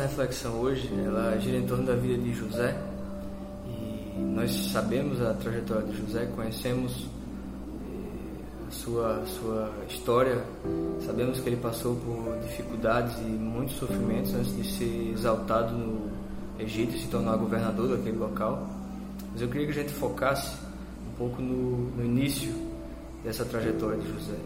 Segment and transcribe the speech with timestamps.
[0.00, 2.74] Nossa reflexão hoje ela gira em torno da vida de José
[3.66, 7.06] e nós sabemos a trajetória de José, conhecemos
[7.84, 10.42] eh, a sua, sua história,
[11.04, 16.08] sabemos que ele passou por dificuldades e muitos sofrimentos antes de ser exaltado no
[16.58, 18.66] Egito e se tornar governador daquele local.
[19.32, 20.56] Mas eu queria que a gente focasse
[21.12, 22.54] um pouco no, no início
[23.22, 24.38] dessa trajetória de José.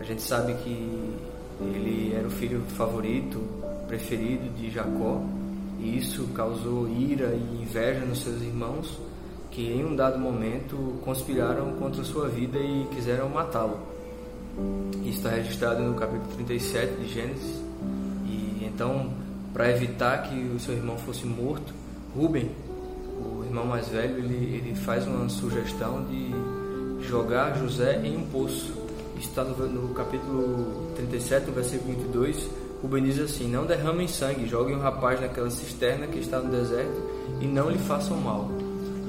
[0.00, 1.14] A gente sabe que
[1.60, 3.40] ele era o filho favorito,
[3.86, 5.22] preferido de Jacó,
[5.78, 8.98] e isso causou ira e inveja nos seus irmãos,
[9.50, 13.78] que em um dado momento conspiraram contra sua vida e quiseram matá-lo.
[15.04, 17.62] Isso está registrado no capítulo 37 de Gênesis.
[18.26, 19.12] E então,
[19.52, 21.72] para evitar que o seu irmão fosse morto,
[22.16, 22.50] Ruben,
[23.20, 26.30] o irmão mais velho, ele, ele faz uma sugestão de
[27.06, 28.72] jogar José em um poço.
[29.18, 34.46] Isso está no, no capítulo 37, no versículo 22 Rubem diz assim: Não derramem sangue,
[34.46, 37.00] joguem o rapaz naquela cisterna que está no deserto
[37.40, 38.50] e não lhe façam mal.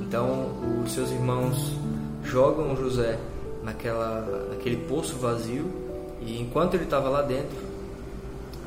[0.02, 0.50] Então,
[0.82, 1.74] os seus irmãos
[2.24, 3.20] jogam José
[3.62, 5.66] naquela, naquele poço vazio
[6.22, 7.58] e enquanto ele estava lá dentro,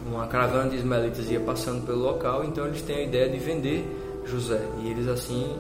[0.06, 3.87] uma caravana de ismaelitas ia passando pelo local, então eles têm a ideia de vender
[4.27, 5.56] José e eles assim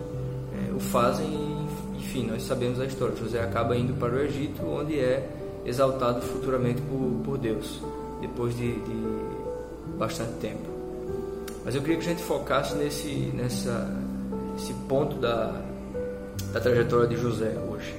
[0.52, 3.16] é, o fazem e, enfim, nós sabemos a história.
[3.16, 5.26] José acaba indo para o Egito, onde é
[5.64, 7.80] exaltado futuramente por, por Deus,
[8.20, 10.68] depois de, de bastante tempo.
[11.64, 13.90] Mas eu queria que a gente focasse nesse, nessa,
[14.56, 15.60] esse ponto da,
[16.52, 17.94] da trajetória de José hoje.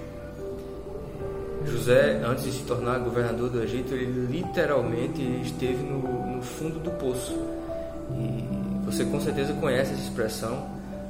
[1.65, 6.89] José, antes de se tornar governador do Egito, ele literalmente esteve no, no fundo do
[6.91, 7.37] poço.
[8.11, 10.65] E você com certeza conhece essa expressão.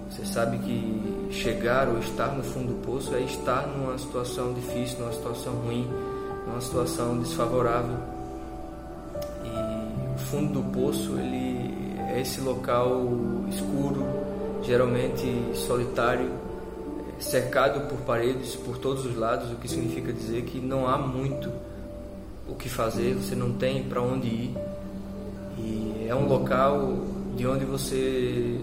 [0.10, 5.00] Você sabe que chegar ou estar no fundo do poço é estar numa situação difícil,
[5.00, 5.88] numa situação ruim,
[6.48, 8.19] numa situação desfavorável
[10.30, 11.74] fundo do poço ele
[12.12, 13.04] é esse local
[13.50, 14.06] escuro,
[14.64, 15.26] geralmente
[15.56, 16.30] solitário,
[17.20, 21.52] cercado por paredes por todos os lados, o que significa dizer que não há muito
[22.48, 24.58] o que fazer, você não tem para onde ir.
[25.58, 26.98] E é um local
[27.36, 28.60] de onde você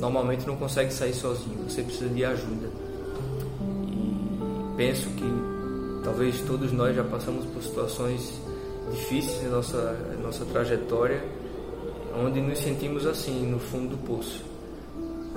[0.00, 2.68] normalmente não consegue sair sozinho, você precisa de ajuda.
[3.88, 8.40] E penso que talvez todos nós já passamos por situações
[8.90, 11.22] difíceis na nossa, nossa trajetória,
[12.16, 14.44] onde nos sentimos assim, no fundo do poço,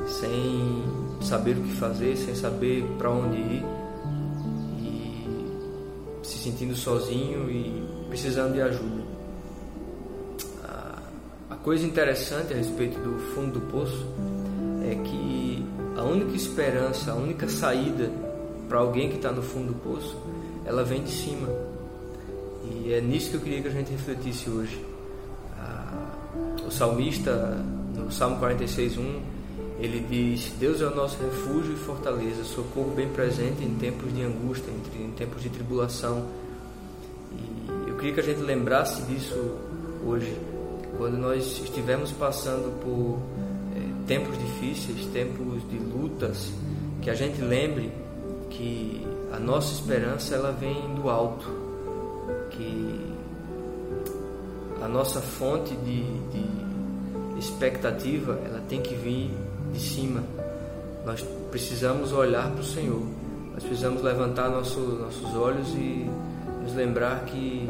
[0.07, 0.83] sem
[1.21, 3.65] saber o que fazer, sem saber para onde ir,
[4.79, 9.15] e se sentindo sozinho e precisando de ajuda.
[11.49, 14.05] A coisa interessante a respeito do fundo do poço
[14.83, 15.65] é que
[15.97, 18.11] a única esperança, a única saída
[18.67, 20.15] para alguém que está no fundo do poço,
[20.65, 21.47] ela vem de cima
[22.85, 24.83] e é nisso que eu queria que a gente refletisse hoje.
[25.57, 26.07] Ah,
[26.65, 27.63] o salmista,
[27.95, 29.21] no Salmo 46, 1,
[29.79, 34.23] ele diz: Deus é o nosso refúgio e fortaleza, socorro bem presente em tempos de
[34.23, 36.25] angústia, em tempos de tribulação.
[37.31, 39.35] E eu queria que a gente lembrasse disso
[40.05, 40.35] hoje,
[40.97, 43.19] quando nós estivermos passando por
[43.75, 46.51] é, tempos difíceis, tempos de lutas,
[47.01, 47.91] que a gente lembre
[48.49, 51.74] que a nossa esperança ela vem do alto
[52.55, 53.15] que
[54.81, 59.31] a nossa fonte de, de expectativa ela tem que vir
[59.71, 60.23] de cima.
[61.05, 63.01] Nós precisamos olhar para o Senhor.
[63.53, 66.09] Nós precisamos levantar nosso, nossos olhos e
[66.63, 67.69] nos lembrar que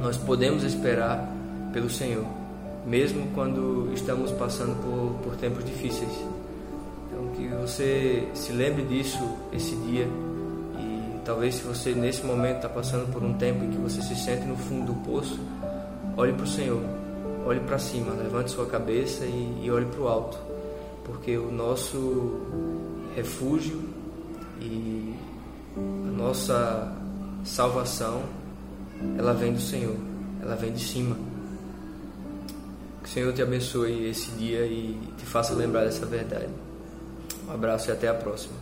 [0.00, 1.28] nós podemos esperar
[1.72, 2.24] pelo Senhor,
[2.86, 6.12] mesmo quando estamos passando por, por tempos difíceis.
[7.06, 9.18] Então, que você se lembre disso
[9.52, 10.08] esse dia
[11.26, 14.46] Talvez se você nesse momento está passando por um tempo em que você se sente
[14.46, 15.40] no fundo do poço,
[16.16, 16.80] olhe para o Senhor,
[17.44, 20.38] olhe para cima, levante sua cabeça e, e olhe para o alto,
[21.04, 22.40] porque o nosso
[23.16, 23.82] refúgio
[24.60, 25.16] e
[25.76, 26.92] a nossa
[27.44, 28.22] salvação,
[29.18, 29.96] ela vem do Senhor,
[30.40, 31.16] ela vem de cima.
[33.02, 36.46] Que o Senhor te abençoe esse dia e te faça lembrar dessa verdade.
[37.48, 38.54] Um abraço e até a próxima.